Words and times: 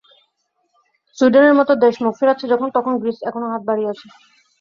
সুইডেনের 1.17 1.57
মতো 1.59 1.71
দেশ 1.83 1.95
মুখ 2.03 2.13
ফেরাচ্ছে 2.19 2.45
যখন, 2.53 2.67
তখন 2.75 2.93
গ্রিস 3.01 3.17
এখনো 3.29 3.45
হাত 3.49 3.61
বাড়িয়ে 3.67 3.91
আছে। 3.93 4.07